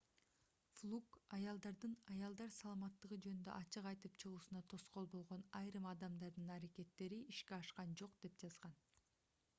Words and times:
флук 0.77 1.17
аялдардын 1.35 1.91
аялдар 2.13 2.49
саламаттыгы 2.55 3.19
жөнүндө 3.27 3.53
ачык 3.57 3.91
айтып 3.91 4.17
чыгуусуна 4.25 4.63
тоскоол 4.75 5.11
болгон 5.13 5.45
айрым 5.63 5.87
адамдардын 5.93 6.53
аракеттери 6.59 7.23
ишке 7.37 7.59
ашкан 7.63 7.97
жок 8.03 8.21
деп 8.27 8.43
жазган 8.47 8.77